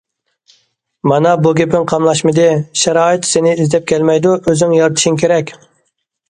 -مانا 1.11 1.33
بۇ 1.43 1.51
گېپىڭ 1.59 1.85
قاملاشمىدى، 1.91 2.45
شارائىت 2.85 3.29
سېنى 3.33 3.53
ئىزدەپ 3.59 3.87
كەلمەيدۇ، 3.93 4.33
ئۆزۈڭ 4.39 4.75
يارىتىشىڭ 4.79 5.21
كېرەك. 5.25 5.55